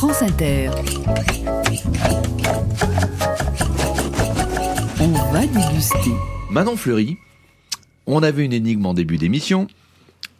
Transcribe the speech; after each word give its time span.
France 0.00 0.22
Inter. 0.22 0.70
On 4.98 5.08
va 5.30 5.40
déguster. 5.46 6.12
Manon 6.50 6.74
Fleury, 6.74 7.18
on 8.06 8.22
avait 8.22 8.46
une 8.46 8.54
énigme 8.54 8.86
en 8.86 8.94
début 8.94 9.18
d'émission. 9.18 9.66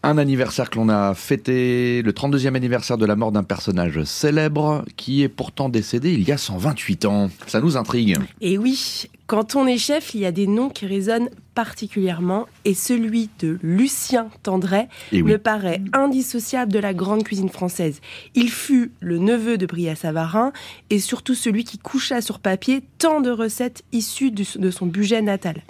Un 0.02 0.16
anniversaire 0.16 0.70
que 0.70 0.78
l'on 0.78 0.88
a 0.88 1.12
fêté, 1.12 2.00
le 2.00 2.12
32e 2.12 2.54
anniversaire 2.54 2.96
de 2.96 3.04
la 3.04 3.16
mort 3.16 3.32
d'un 3.32 3.42
personnage 3.42 4.02
célèbre 4.04 4.82
qui 4.96 5.22
est 5.22 5.28
pourtant 5.28 5.68
décédé 5.68 6.14
il 6.14 6.26
y 6.26 6.32
a 6.32 6.38
128 6.38 7.04
ans. 7.04 7.28
Ça 7.46 7.60
nous 7.60 7.76
intrigue. 7.76 8.16
Et 8.40 8.56
oui, 8.56 9.10
quand 9.30 9.54
on 9.54 9.64
est 9.68 9.78
chef, 9.78 10.16
il 10.16 10.22
y 10.22 10.26
a 10.26 10.32
des 10.32 10.48
noms 10.48 10.70
qui 10.70 10.86
résonnent 10.86 11.30
particulièrement 11.54 12.48
et 12.64 12.74
celui 12.74 13.30
de 13.38 13.60
Lucien 13.62 14.28
Tendray 14.42 14.88
Et 15.12 15.22
oui. 15.22 15.30
me 15.30 15.38
paraît 15.38 15.80
indissociable 15.92 16.72
de 16.72 16.80
la 16.80 16.94
grande 16.94 17.22
cuisine 17.22 17.48
française. 17.48 18.00
Il 18.34 18.50
fut 18.50 18.90
le 18.98 19.18
neveu 19.18 19.56
de 19.56 19.66
Bria 19.66 19.94
Savarin 19.94 20.52
et 20.90 20.98
surtout 20.98 21.36
celui 21.36 21.62
qui 21.62 21.78
coucha 21.78 22.22
sur 22.22 22.40
papier 22.40 22.82
tant 22.98 23.20
de 23.20 23.30
recettes 23.30 23.84
issues 23.92 24.32
de 24.32 24.70
son 24.72 24.86
budget 24.86 25.22
natal. 25.22 25.62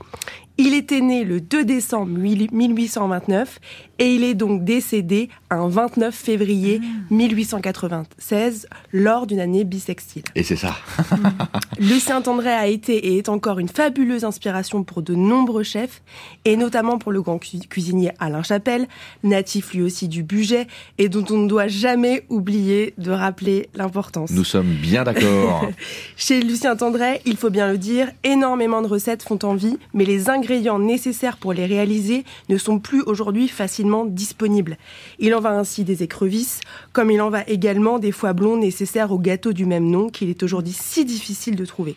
Il 0.62 0.74
était 0.74 1.00
né 1.00 1.24
le 1.24 1.40
2 1.40 1.64
décembre 1.64 2.18
1829 2.18 3.60
et 3.98 4.14
il 4.14 4.24
est 4.24 4.34
donc 4.34 4.62
décédé 4.62 5.30
un 5.48 5.68
29 5.68 6.14
février 6.14 6.82
1896 7.10 8.68
lors 8.92 9.26
d'une 9.26 9.40
année 9.40 9.64
bissextile. 9.64 10.24
Et 10.34 10.42
c'est 10.42 10.56
ça. 10.56 10.76
Lucien 11.78 12.20
Tendray 12.22 12.52
a 12.52 12.66
été 12.66 12.94
et 12.94 13.18
est 13.18 13.28
encore 13.28 13.58
une 13.58 13.68
fabuleuse 13.68 14.24
inspiration 14.24 14.82
pour 14.84 15.02
de 15.02 15.14
nombreux 15.14 15.62
chefs, 15.62 16.02
et 16.44 16.56
notamment 16.56 16.98
pour 16.98 17.12
le 17.12 17.22
grand 17.22 17.38
cu- 17.38 17.58
cuisinier 17.68 18.10
Alain 18.18 18.42
Chapelle, 18.42 18.86
natif 19.22 19.72
lui 19.72 19.82
aussi 19.82 20.08
du 20.08 20.22
budget, 20.22 20.66
et 20.98 21.08
dont 21.08 21.24
on 21.30 21.38
ne 21.38 21.48
doit 21.48 21.68
jamais 21.68 22.24
oublier 22.28 22.94
de 22.98 23.10
rappeler 23.10 23.68
l'importance. 23.74 24.30
Nous 24.30 24.44
sommes 24.44 24.74
bien 24.74 25.04
d'accord. 25.04 25.66
Chez 26.16 26.40
Lucien 26.42 26.76
Tendray, 26.76 27.20
il 27.24 27.36
faut 27.36 27.50
bien 27.50 27.72
le 27.72 27.78
dire, 27.78 28.08
énormément 28.24 28.82
de 28.82 28.86
recettes 28.88 29.22
font 29.22 29.38
envie, 29.42 29.78
mais 29.94 30.04
les 30.04 30.28
ingrédients 30.28 30.78
nécessaires 30.78 31.36
pour 31.38 31.52
les 31.52 31.66
réaliser 31.66 32.24
ne 32.48 32.58
sont 32.58 32.78
plus 32.78 33.02
aujourd'hui 33.02 33.48
facilement 33.48 34.04
disponibles. 34.04 34.76
Il 35.18 35.34
en 35.34 35.40
va 35.40 35.50
ainsi 35.50 35.84
des 35.84 36.02
écrevisses, 36.02 36.60
comme 36.92 37.10
il 37.10 37.20
en 37.22 37.30
va 37.30 37.42
également 37.46 37.98
des 37.98 38.12
foie 38.12 38.32
blonds 38.32 38.56
nécessaires 38.58 39.12
au 39.12 39.18
gâteau 39.18 39.52
du 39.52 39.64
même 39.66 39.88
nom 39.88 40.08
qu'il 40.08 40.28
est 40.28 40.42
aujourd'hui 40.42 40.72
si 40.78 40.99
difficile 41.04 41.56
de 41.56 41.64
trouver. 41.64 41.96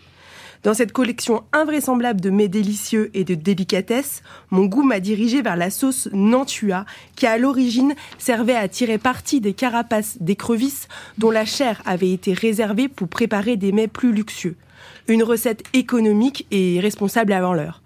Dans 0.63 0.73
cette 0.73 0.93
collection 0.93 1.43
invraisemblable 1.51 2.21
de 2.21 2.29
mets 2.29 2.47
délicieux 2.47 3.11
et 3.13 3.25
de 3.25 3.35
délicatesses, 3.35 4.23
mon 4.49 4.65
goût 4.65 4.83
m'a 4.83 5.01
dirigé 5.01 5.41
vers 5.41 5.57
la 5.57 5.69
sauce 5.69 6.07
Nantua, 6.13 6.85
qui 7.17 7.27
à 7.27 7.37
l'origine 7.37 7.95
servait 8.17 8.55
à 8.55 8.69
tirer 8.69 8.97
parti 8.97 9.41
des 9.41 9.53
carapaces 9.53 10.17
d'écrevisses 10.21 10.87
dont 11.17 11.31
la 11.31 11.43
chair 11.43 11.81
avait 11.85 12.11
été 12.11 12.31
réservée 12.31 12.87
pour 12.87 13.09
préparer 13.09 13.57
des 13.57 13.73
mets 13.73 13.89
plus 13.89 14.13
luxueux. 14.13 14.55
Une 15.09 15.23
recette 15.23 15.63
économique 15.73 16.47
et 16.49 16.79
responsable 16.79 17.33
avant 17.33 17.53
l'heure. 17.53 17.81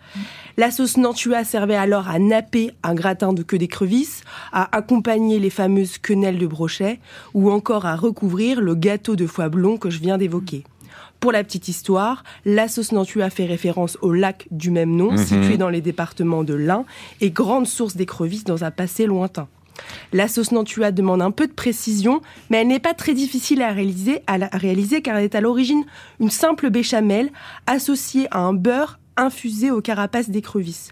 La 0.56 0.70
sauce 0.70 0.98
Nantua 0.98 1.44
servait 1.44 1.76
alors 1.76 2.10
à 2.10 2.20
napper 2.20 2.72
un 2.84 2.94
gratin 2.94 3.34
de 3.34 3.42
queue 3.42 3.58
d'écrevisse, 3.58 4.24
à 4.52 4.76
accompagner 4.76 5.40
les 5.40 5.50
fameuses 5.50 5.98
quenelles 5.98 6.38
de 6.38 6.48
brochet, 6.48 7.00
ou 7.34 7.50
encore 7.50 7.88
à 7.88 7.96
recouvrir 7.96 8.62
le 8.62 8.76
gâteau 8.76 9.16
de 9.16 9.26
foie 9.26 9.50
blond 9.50 9.78
que 9.78 9.90
je 9.90 10.00
viens 10.00 10.20
d'évoquer. 10.20 10.64
Pour 11.20 11.32
la 11.32 11.44
petite 11.44 11.68
histoire, 11.68 12.24
la 12.46 12.68
sauce 12.68 12.92
Nantua 12.92 13.30
fait 13.30 13.46
référence 13.46 13.98
au 14.02 14.14
lac 14.14 14.48
du 14.52 14.70
même 14.72 14.96
nom, 14.96 15.12
Mhm. 15.12 15.18
situé 15.26 15.58
dans 15.58 15.70
les 15.70 15.82
départements 15.82 16.44
de 16.44 16.54
l'Ain, 16.54 16.86
et 17.22 17.32
grande 17.32 17.66
source 17.68 17.96
d'écrevisses 17.96 18.44
dans 18.44 18.64
un 18.64 18.72
passé 18.72 19.06
lointain. 19.08 19.48
La 20.12 20.28
sauce 20.28 20.52
Nantua 20.52 20.92
demande 20.92 21.22
un 21.22 21.30
peu 21.32 21.46
de 21.48 21.54
précision, 21.54 22.22
mais 22.50 22.62
elle 22.62 22.68
n'est 22.68 22.80
pas 22.80 22.94
très 22.96 23.14
difficile 23.14 23.62
à 23.62 23.72
réaliser, 23.72 24.22
à 24.26 24.38
réaliser 24.58 25.02
car 25.02 25.18
elle 25.18 25.26
est 25.26 25.36
à 25.36 25.42
l'origine 25.42 25.86
une 26.20 26.32
simple 26.32 26.70
béchamel 26.72 27.30
associée 27.68 28.28
à 28.32 28.40
un 28.40 28.54
beurre 28.54 29.00
infusé 29.18 29.70
aux 29.72 29.82
carapaces 29.82 30.30
d'écrevisses. 30.30 30.92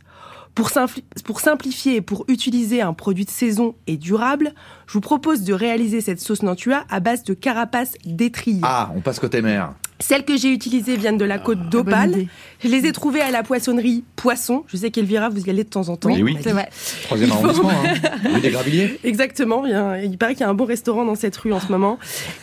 Pour, 0.54 0.70
simpli- 0.70 1.04
pour 1.26 1.42
simplifier 1.42 1.96
et 1.98 2.02
pour 2.02 2.26
utiliser 2.30 2.82
un 2.82 2.94
produit 2.94 3.26
de 3.26 3.30
saison 3.30 3.76
et 3.88 3.98
durable, 3.98 4.54
je 4.88 4.94
vous 4.94 5.02
propose 5.02 5.42
de 5.44 5.54
réaliser 5.54 6.00
cette 6.00 6.22
sauce 6.22 6.44
Nantua 6.44 6.86
à 6.90 7.00
base 7.02 7.24
de 7.24 7.34
carapaces 7.34 7.94
d'étrille. 8.06 8.62
Ah, 8.64 8.92
on 8.96 9.02
passe 9.02 9.20
côté 9.20 9.42
mer. 9.42 9.74
Celles 10.00 10.26
que 10.26 10.36
j'ai 10.38 10.52
utilisées 10.52 10.98
viennent 10.98 11.18
de 11.18 11.26
la 11.26 11.40
côte 11.40 11.70
d'Opale. 11.70 12.12
idée. 12.12 12.28
Je 12.64 12.68
les 12.70 12.86
ai 12.86 12.92
trouvées 12.92 13.22
à 13.22 13.32
la 13.32 13.44
poissonnerie 13.44 14.04
Poisson. 14.16 14.64
Je 14.68 14.76
sais 14.78 14.92
qu'Elvira, 14.92 15.30
vous 15.30 15.42
y 15.46 15.50
allez 15.50 15.64
de 15.64 15.70
temps 15.70 15.88
en 15.90 15.96
temps. 15.96 16.10
Oui, 16.12 16.22
oui. 16.22 16.38
C'est 16.42 16.52
vrai. 16.52 16.70
Troisième 17.04 17.30
Il 17.30 17.34
faut- 17.34 17.38
arrondissement, 17.46 17.70
hein. 17.70 18.32
Rue 18.34 18.42
des 18.42 18.50
Gravilliers. 18.50 19.00
Exactement. 19.06 19.66
Il, 19.66 19.72
y 19.72 19.74
a- 19.74 20.04
il 20.04 20.18
paraît 20.18 20.34
qu'il 20.34 20.42
y 20.42 20.44
a 20.46 20.50
un 20.50 20.54
bon 20.54 20.66
restaurant 20.66 21.06
dans 21.06 21.16
cette 21.16 21.38
rue 21.38 21.54
en 21.54 21.60
ce 21.62 21.72
moment. 21.72 21.98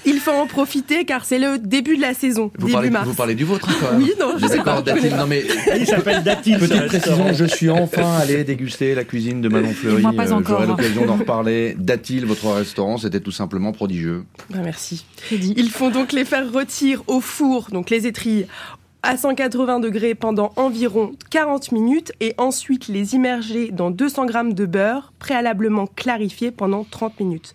Il 0.07 0.19
faut 0.21 0.31
en 0.31 0.47
profiter 0.47 1.05
car 1.05 1.25
c'est 1.27 1.39
le 1.39 1.59
début 1.59 1.97
de 1.97 2.01
la 2.03 2.15
saison, 2.15 2.51
Vous 2.55 2.61
début 2.67 2.73
parlez, 2.73 2.91
mars. 2.91 3.07
vous 3.07 3.15
parlez 3.15 3.35
du 3.35 3.45
vôtre, 3.45 3.69
hein, 3.69 3.75
quand 3.81 3.93
même. 3.93 4.03
Oui, 4.03 4.13
non, 4.19 4.35
je 4.39 4.47
sais 4.47 4.61
pas, 4.63 4.81
Datil. 4.81 5.15
Non, 5.15 5.27
mais 5.27 5.45
Il 5.79 5.87
s'appelle 5.87 6.23
Datil. 6.23 6.59
Petite 6.59 6.87
précision, 6.87 7.17
restaurant. 7.25 7.33
je 7.35 7.45
suis 7.45 7.69
enfin 7.71 8.19
allé 8.19 8.45
déguster 8.45 8.95
la 8.95 9.05
cuisine 9.05 9.41
de 9.43 9.49
Manon 9.49 9.73
Fleury. 9.73 10.03
moi, 10.03 10.13
pas 10.17 10.31
Euh, 10.31 10.37
encore. 10.37 10.61
J'aurai 10.63 10.67
l'occasion 10.69 11.05
d'en 11.05 11.17
reparler. 11.19 11.75
Datil, 11.79 12.25
votre 12.25 12.47
restaurant, 12.53 12.97
c'était 12.97 13.21
tout 13.21 13.31
simplement 13.33 13.73
prodigieux. 13.73 14.25
Ah, 14.55 14.59
merci. 14.65 15.05
Ils 15.31 15.71
font 15.71 15.91
donc 15.91 16.13
les 16.13 16.25
faire 16.25 16.51
rôtir 16.51 17.03
au 17.09 17.21
four, 17.21 17.42
donc 17.71 17.91
les 17.91 18.07
étrilles, 18.07 18.47
à 19.05 19.17
180 19.17 19.81
degrés 19.81 20.15
pendant 20.15 20.53
environ 20.57 21.13
40 21.31 21.73
minutes 21.73 22.13
et 22.21 22.35
ensuite 22.39 22.87
les 22.87 23.15
immerger 23.15 23.71
dans 23.73 23.91
200 23.91 24.27
grammes 24.27 24.53
de 24.55 24.65
beurre 24.65 25.13
préalablement 25.19 25.87
clarifié 25.87 26.51
pendant 26.53 26.85
30 26.85 27.19
minutes. 27.21 27.55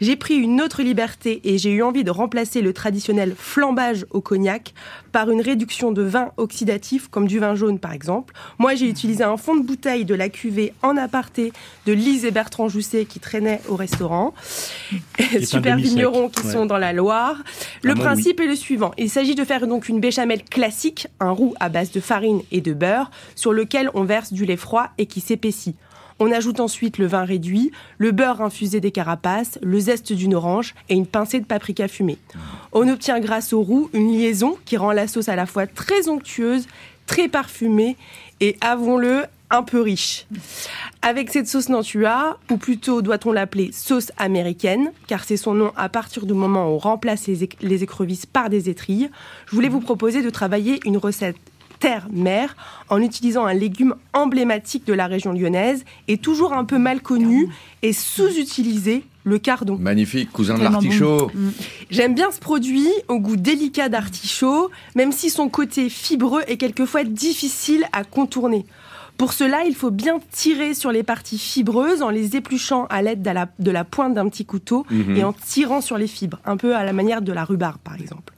J'ai 0.00 0.14
pris 0.14 0.34
une 0.34 0.60
autre 0.60 0.82
liberté 0.82 1.40
et 1.44 1.58
j'ai 1.58 1.70
eu 1.70 1.82
envie 1.82 2.04
de 2.04 2.10
remplacer 2.10 2.60
le 2.60 2.72
traditionnel 2.72 3.34
flambage 3.36 4.06
au 4.10 4.20
cognac 4.20 4.72
par 5.10 5.30
une 5.30 5.40
réduction 5.40 5.90
de 5.90 6.02
vin 6.02 6.30
oxydatif 6.36 7.08
comme 7.08 7.26
du 7.26 7.38
vin 7.40 7.54
jaune 7.54 7.78
par 7.80 7.92
exemple. 7.92 8.32
Moi 8.58 8.74
j'ai 8.76 8.88
utilisé 8.88 9.24
un 9.24 9.36
fond 9.36 9.56
de 9.56 9.62
bouteille 9.62 10.04
de 10.04 10.14
la 10.14 10.28
cuvée 10.28 10.74
en 10.82 10.96
aparté 10.96 11.52
de 11.86 11.92
Lise 11.92 12.24
et 12.24 12.30
Bertrand 12.30 12.68
Jousset 12.68 13.04
qui 13.04 13.18
traînaient 13.18 13.60
au 13.68 13.74
restaurant. 13.74 14.32
Super 15.42 15.76
vignerons 15.76 16.28
qui 16.28 16.46
ouais. 16.46 16.52
sont 16.52 16.66
dans 16.66 16.78
la 16.78 16.92
Loire. 16.92 17.42
Le 17.82 17.92
Ah, 17.92 17.94
moi, 17.94 18.04
principe 18.04 18.40
est 18.40 18.46
le 18.46 18.56
suivant. 18.56 18.92
Il 18.98 19.10
s'agit 19.10 19.34
de 19.34 19.44
faire 19.44 19.66
donc 19.66 19.88
une 19.88 20.00
béchamel 20.00 20.42
classique, 20.44 20.83
un 21.20 21.30
roux 21.30 21.54
à 21.60 21.68
base 21.68 21.90
de 21.92 22.00
farine 22.00 22.42
et 22.50 22.60
de 22.60 22.72
beurre, 22.72 23.10
sur 23.34 23.52
lequel 23.52 23.90
on 23.94 24.04
verse 24.04 24.32
du 24.32 24.44
lait 24.44 24.56
froid 24.56 24.88
et 24.98 25.06
qui 25.06 25.20
s'épaissit. 25.20 25.76
On 26.20 26.30
ajoute 26.30 26.60
ensuite 26.60 26.98
le 26.98 27.06
vin 27.06 27.24
réduit, 27.24 27.72
le 27.98 28.12
beurre 28.12 28.40
infusé 28.40 28.80
des 28.80 28.92
carapaces, 28.92 29.58
le 29.62 29.80
zeste 29.80 30.12
d'une 30.12 30.34
orange 30.34 30.74
et 30.88 30.94
une 30.94 31.06
pincée 31.06 31.40
de 31.40 31.44
paprika 31.44 31.88
fumé. 31.88 32.18
On 32.72 32.88
obtient 32.88 33.18
grâce 33.18 33.52
au 33.52 33.62
roux 33.62 33.90
une 33.92 34.12
liaison 34.16 34.56
qui 34.64 34.76
rend 34.76 34.92
la 34.92 35.08
sauce 35.08 35.28
à 35.28 35.36
la 35.36 35.46
fois 35.46 35.66
très 35.66 36.08
onctueuse, 36.08 36.66
très 37.06 37.28
parfumée 37.28 37.96
et, 38.40 38.56
avouons-le, 38.60 39.24
un 39.50 39.62
peu 39.62 39.80
riche. 39.80 40.26
Avec 41.02 41.30
cette 41.30 41.46
sauce 41.46 41.68
Nantua, 41.68 42.38
ou 42.50 42.56
plutôt 42.56 43.02
doit-on 43.02 43.32
l'appeler 43.32 43.70
sauce 43.72 44.10
américaine, 44.16 44.92
car 45.06 45.24
c'est 45.24 45.36
son 45.36 45.54
nom 45.54 45.72
à 45.76 45.88
partir 45.88 46.26
du 46.26 46.34
moment 46.34 46.66
où 46.66 46.74
on 46.74 46.78
remplace 46.78 47.26
les, 47.26 47.48
les 47.60 47.82
écrevisses 47.82 48.26
par 48.26 48.50
des 48.50 48.68
étrilles, 48.68 49.10
je 49.46 49.54
voulais 49.54 49.68
vous 49.68 49.80
proposer 49.80 50.22
de 50.22 50.30
travailler 50.30 50.80
une 50.84 50.96
recette 50.96 51.36
terre-mer 51.84 52.56
en 52.88 53.02
utilisant 53.02 53.44
un 53.44 53.52
légume 53.52 53.94
emblématique 54.14 54.86
de 54.86 54.94
la 54.94 55.06
région 55.06 55.32
lyonnaise 55.32 55.84
et 56.08 56.16
toujours 56.16 56.54
un 56.54 56.64
peu 56.64 56.78
mal 56.78 57.02
connu 57.02 57.48
et 57.82 57.92
sous-utilisé, 57.92 59.04
le 59.24 59.38
cardon. 59.38 59.76
Magnifique, 59.80 60.30
cousin 60.30 60.56
de 60.56 60.62
l'artichaut. 60.62 61.30
J'aime 61.90 62.14
bien 62.14 62.30
ce 62.30 62.38
produit 62.38 62.88
au 63.08 63.18
goût 63.18 63.36
délicat 63.36 63.88
d'artichaut, 63.88 64.70
même 64.94 65.12
si 65.12 65.30
son 65.30 65.48
côté 65.48 65.88
fibreux 65.88 66.42
est 66.46 66.56
quelquefois 66.56 67.04
difficile 67.04 67.84
à 67.92 68.04
contourner. 68.04 68.66
Pour 69.16 69.32
cela, 69.32 69.64
il 69.64 69.74
faut 69.74 69.90
bien 69.92 70.18
tirer 70.32 70.74
sur 70.74 70.90
les 70.90 71.02
parties 71.02 71.38
fibreuses 71.38 72.02
en 72.02 72.10
les 72.10 72.36
épluchant 72.36 72.86
à 72.86 73.00
l'aide 73.00 73.22
de 73.22 73.70
la, 73.70 73.84
pointe 73.84 74.14
d'un 74.14 74.28
petit 74.28 74.44
couteau 74.44 74.84
Mhm. 74.90 75.16
et 75.16 75.24
en 75.24 75.32
tirant 75.32 75.80
sur 75.80 75.98
les 75.98 76.08
fibres, 76.08 76.40
un 76.44 76.56
peu 76.56 76.74
à 76.74 76.84
la 76.84 76.92
manière 76.92 77.22
de 77.22 77.32
la 77.32 77.44
rhubarbe 77.44 77.78
par 77.84 77.94
exemple. 77.94 78.32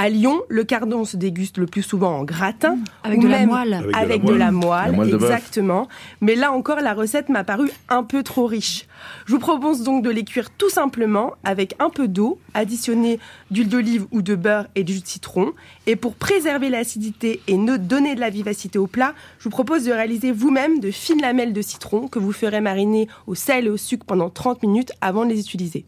À 0.00 0.10
Lyon, 0.10 0.42
le 0.48 0.62
cardon 0.62 1.04
se 1.04 1.16
déguste 1.16 1.58
le 1.58 1.66
plus 1.66 1.82
souvent 1.82 2.20
en 2.20 2.22
gratin, 2.22 2.78
Avec 3.02 3.18
ou 3.18 3.22
de 3.24 3.26
la 3.26 3.38
même 3.40 3.48
moelle. 3.48 3.74
Avec 3.74 3.84
de 3.84 3.90
la 3.90 3.98
avec 3.98 4.22
de 4.22 4.26
moelle. 4.28 4.38
la 4.38 4.52
moelle, 4.52 4.96
La 4.96 5.06
exactement. 5.16 5.88
Mais 6.20 6.36
là 6.36 6.52
encore, 6.52 6.78
la 6.78 6.94
recette 6.94 7.28
m'a 7.28 7.42
paru 7.42 7.68
un 7.88 8.04
peu 8.04 8.22
trop 8.22 8.46
riche. 8.46 8.86
Je 9.26 9.32
vous 9.32 9.40
propose 9.40 9.82
donc 9.82 10.04
de 10.04 10.10
les 10.10 10.22
cuire 10.22 10.50
tout 10.50 10.70
simplement 10.70 11.32
avec 11.42 11.74
un 11.80 11.90
peu 11.90 12.06
d'eau, 12.06 12.38
additionner 12.54 13.18
d'huile 13.50 13.68
d'olive 13.68 14.06
ou 14.12 14.22
de 14.22 14.36
beurre 14.36 14.68
et 14.76 14.84
du 14.84 14.92
jus 14.92 15.00
de 15.00 15.06
citron. 15.08 15.50
Et 15.88 15.96
pour 15.96 16.14
préserver 16.14 16.70
l'acidité 16.70 17.40
et 17.48 17.56
ne 17.56 17.76
donner 17.76 18.14
de 18.14 18.20
la 18.20 18.30
vivacité 18.30 18.78
au 18.78 18.86
plat, 18.86 19.14
je 19.40 19.44
vous 19.44 19.50
propose 19.50 19.82
de 19.82 19.90
réaliser 19.90 20.30
vous-même 20.30 20.78
de 20.78 20.92
fines 20.92 21.20
lamelles 21.20 21.52
de 21.52 21.60
citron 21.60 22.06
que 22.06 22.20
vous 22.20 22.30
ferez 22.30 22.60
mariner 22.60 23.08
au 23.26 23.34
sel 23.34 23.66
et 23.66 23.70
au 23.70 23.76
sucre 23.76 24.06
pendant 24.06 24.30
30 24.30 24.62
minutes 24.62 24.92
avant 25.00 25.24
de 25.24 25.30
les 25.30 25.40
utiliser. 25.40 25.86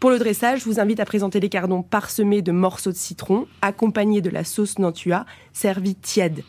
Pour 0.00 0.10
le 0.10 0.18
dressage, 0.18 0.60
je 0.60 0.64
vous 0.64 0.80
invite 0.80 1.00
à 1.00 1.04
présenter 1.04 1.40
les 1.40 1.48
cardons 1.48 1.82
parsemés 1.82 2.42
de 2.42 2.52
morceaux 2.52 2.92
de 2.92 2.96
citron, 2.96 3.46
accompagnés 3.62 4.20
de 4.20 4.30
la 4.30 4.44
sauce 4.44 4.78
Nantua, 4.78 5.26
servie 5.52 5.94
tiède. 5.94 6.44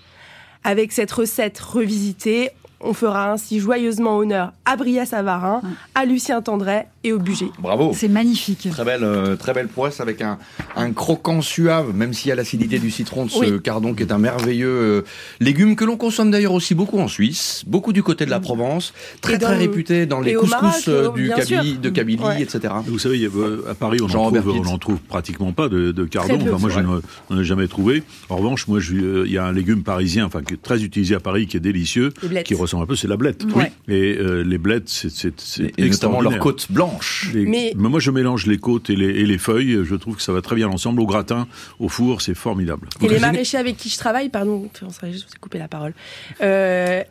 Avec 0.63 0.91
cette 0.91 1.11
recette 1.11 1.59
revisitée, 1.59 2.51
on 2.81 2.93
fera 2.93 3.31
ainsi 3.31 3.59
joyeusement 3.59 4.17
honneur 4.17 4.53
à 4.65 4.75
Bria 4.75 5.05
Savarin, 5.05 5.61
à 5.95 6.05
Lucien 6.05 6.41
Tendray 6.41 6.87
et 7.07 7.13
au 7.13 7.19
budget. 7.19 7.47
Bravo. 7.59 7.91
C'est 7.95 8.07
magnifique. 8.07 8.67
Très 8.71 8.83
belle, 8.85 9.03
euh, 9.03 9.35
très 9.35 9.53
belle 9.53 9.67
prouesse 9.67 9.99
avec 9.99 10.21
un, 10.21 10.37
un 10.75 10.91
croquant 10.91 11.41
suave, 11.41 11.95
même 11.95 12.13
s'il 12.13 12.29
y 12.29 12.31
a 12.31 12.35
l'acidité 12.35 12.79
du 12.79 12.91
citron 12.91 13.25
de 13.25 13.31
ce 13.31 13.39
Oui. 13.39 13.61
cardon 13.61 13.93
qui 13.93 14.03
est 14.03 14.11
un 14.11 14.17
merveilleux 14.17 14.67
euh, 14.67 15.01
légume 15.39 15.75
que 15.75 15.85
l'on 15.85 15.97
consomme 15.97 16.31
d'ailleurs 16.31 16.53
aussi 16.53 16.75
beaucoup 16.75 16.99
en 16.99 17.07
Suisse, 17.07 17.63
beaucoup 17.67 17.93
du 17.93 18.03
côté 18.03 18.25
de 18.25 18.29
la 18.29 18.39
Provence, 18.39 18.93
très 19.21 19.37
très 19.37 19.53
le- 19.53 19.59
réputé 19.59 20.05
dans 20.05 20.19
les 20.19 20.33
couscous 20.33 20.51
Maroc, 20.61 20.83
euh, 20.87 21.09
euh, 21.09 21.11
du 21.13 21.29
Kabylie, 21.29 21.77
de 21.77 21.89
Kabylie, 21.89 22.23
Ouais. 22.23 22.41
etc. 22.41 22.73
Vous 22.85 22.99
savez, 22.99 23.15
il 23.17 23.23
y 23.23 23.25
a, 23.25 23.71
à 23.71 23.73
Paris, 23.75 23.99
on 24.01 24.05
en, 24.05 24.07
Jean-Robert 24.09 24.41
trouve, 24.43 24.55
Pitts. 24.55 24.65
on 24.67 24.73
en 24.73 24.77
trouve 24.77 24.99
pratiquement 24.99 25.51
pas 25.51 25.69
de, 25.69 25.91
de 25.91 26.03
cardon. 26.05 26.37
Enfin, 26.41 26.57
moi, 26.59 26.69
je 26.69 26.79
n'en 26.79 26.99
n'en 27.29 27.39
ai 27.41 27.45
jamais 27.45 27.67
trouvé. 27.67 28.03
En 28.29 28.37
revanche, 28.37 28.67
moi, 28.67 28.79
je- 28.79 28.95
euh, 28.95 29.23
il 29.25 29.31
y 29.31 29.37
a 29.37 29.45
un 29.45 29.51
légume 29.53 29.83
parisien, 29.83 30.25
enfin, 30.25 30.41
qui 30.41 30.53
est 30.55 30.61
très 30.61 30.83
utilisé 30.83 31.15
à 31.15 31.19
Paris, 31.19 31.47
qui 31.47 31.57
est 31.57 31.61
délicieux, 31.61 32.11
qui 32.45 32.55
ressemble 32.55 32.83
un 32.83 32.87
peu, 32.87 32.95
c'est 32.95 33.07
la 33.07 33.17
blette. 33.17 33.45
Ouais. 33.55 33.71
Et 33.87 34.17
euh, 34.19 34.43
les 34.43 34.57
blettes, 34.57 34.89
c'est 34.89 35.33
notamment 35.79 36.21
leur 36.21 36.39
côte 36.39 36.67
blanche. 36.69 36.96
Les- 37.33 37.45
Mais- 37.45 37.73
mais 37.75 37.89
moi, 37.89 37.99
je 37.99 38.11
mélange 38.11 38.45
les 38.47 38.57
côtes 38.57 38.89
et 38.89 38.95
les, 38.95 39.05
et 39.09 39.25
les 39.25 39.37
feuilles. 39.37 39.79
Je 39.83 39.95
trouve 39.95 40.15
que 40.15 40.21
ça 40.21 40.31
va 40.33 40.41
très 40.41 40.55
bien 40.55 40.67
ensemble. 40.67 41.01
Au 41.01 41.05
gratin, 41.05 41.47
au 41.79 41.89
four, 41.89 42.21
c'est 42.21 42.33
formidable. 42.35 42.87
Et 42.99 43.03
les 43.03 43.07
cuisinez- 43.09 43.19
maraîchers 43.21 43.57
avec 43.57 43.77
qui 43.77 43.89
je 43.89 43.97
travaille, 43.97 44.29
pardon, 44.29 44.69
on 44.81 44.89
s'est 44.89 45.11
je 45.11 45.17
vous 45.17 45.33
ai 45.35 45.39
coupé 45.39 45.57
la 45.59 45.67
parole, 45.67 45.93
euh, 46.41 47.01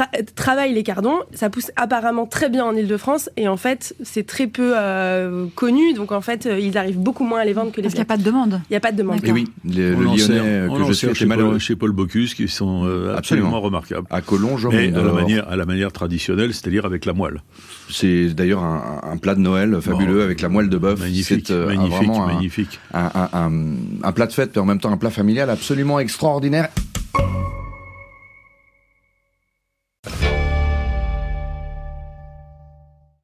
tra- 0.00 0.24
travaillent 0.34 0.72
les 0.74 0.82
cardons. 0.82 1.18
Ça 1.34 1.50
pousse 1.50 1.70
apparemment 1.76 2.26
très 2.26 2.48
bien 2.48 2.64
en 2.64 2.74
Ile-de-France 2.74 3.30
et 3.36 3.48
en 3.48 3.56
fait, 3.56 3.94
c'est 4.02 4.26
très 4.26 4.46
peu 4.46 4.72
euh, 4.76 5.46
connu. 5.54 5.92
Donc 5.94 6.12
en 6.12 6.20
fait, 6.20 6.46
euh, 6.46 6.58
ils 6.58 6.76
arrivent 6.78 6.98
beaucoup 6.98 7.24
moins 7.24 7.40
à 7.40 7.44
les 7.44 7.52
vendre 7.52 7.70
que 7.72 7.76
les 7.76 7.82
Parce 7.82 7.94
qu'il 7.94 8.00
n'y 8.00 8.06
a 8.06 8.06
pas 8.06 8.16
de 8.16 8.22
demande. 8.22 8.60
Il 8.70 8.72
n'y 8.72 8.76
a 8.76 8.80
pas 8.80 8.92
de 8.92 8.96
demande. 8.96 9.24
Et 9.24 9.32
oui, 9.32 9.46
le, 9.64 9.94
On 9.94 9.98
le 10.00 10.04
lyonnais 10.06 10.40
euh, 10.40 10.68
que 10.68 10.84
je 10.84 10.92
suis 10.92 11.14
chez. 11.14 11.26
Paul, 11.26 11.58
chez 11.60 11.76
Paul 11.76 11.92
Bocuse, 11.92 12.34
qui 12.34 12.48
sont 12.48 12.84
euh, 12.84 13.14
absolument, 13.16 13.48
Absolument. 13.48 13.60
remarquables. 13.60 14.06
À 14.10 14.20
Collonges, 14.20 14.64
au 14.66 14.70
Mais 14.70 14.88
à 14.94 15.02
la, 15.02 15.12
manière, 15.12 15.48
à 15.48 15.56
la 15.56 15.64
manière 15.64 15.92
traditionnelle, 15.92 16.52
c'est-à-dire 16.54 16.84
avec 16.86 17.04
la 17.04 17.12
moelle. 17.12 17.42
C'est 17.88 18.28
d'ailleurs 18.34 18.62
un, 18.62 19.00
un 19.12 19.16
plat 19.16 19.34
de 19.34 19.40
Noël 19.40 19.78
fabuleux 19.80 20.18
Bon, 20.18 20.24
avec 20.24 20.40
la 20.40 20.48
moelle 20.48 20.68
de 20.68 20.78
bœuf. 20.78 21.00
Magnifique, 21.00 21.46
C'est, 21.48 21.52
euh, 21.52 21.64
un- 21.68 21.74
magnifique, 21.76 21.92
vraiment 22.08 22.24
un- 22.24 22.32
magnifique. 22.34 22.80
un, 22.94 23.10
un- 23.14 23.28
un- 23.32 23.74
un 24.02 24.12
plat 24.12 24.26
de 24.26 24.32
fête, 24.32 24.52
mais 24.54 24.62
en 24.62 24.64
même 24.66 24.80
temps 24.80 24.92
un 24.92 24.96
plat 24.96 25.10
familial 25.10 25.50
absolument 25.50 25.98
extraordinaire. 26.00 26.68